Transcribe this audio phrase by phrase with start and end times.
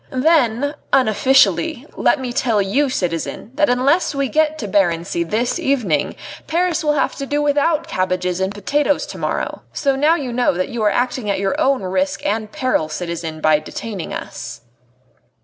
[0.09, 6.15] "Then, unofficially, let me tell you, citizen, that unless we get to Barency this evening,
[6.47, 9.61] Paris will have to do without cabbages and potatoes to morrow.
[9.73, 13.41] So now you know that you are acting at your own risk and peril, citizen,
[13.41, 14.61] by detaining us."